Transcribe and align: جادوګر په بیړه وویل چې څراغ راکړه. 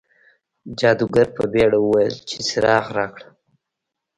جادوګر 0.79 1.27
په 1.37 1.43
بیړه 1.53 1.77
وویل 1.81 2.15
چې 2.29 2.37
څراغ 2.47 2.85
راکړه. 2.97 3.29